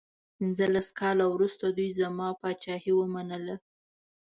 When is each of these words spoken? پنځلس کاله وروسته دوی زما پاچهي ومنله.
پنځلس 0.37 0.87
کاله 0.99 1.25
وروسته 1.33 1.65
دوی 1.77 1.89
زما 1.99 2.27
پاچهي 2.41 2.91
ومنله. 2.95 3.55